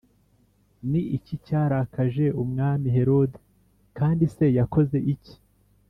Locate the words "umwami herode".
2.43-3.37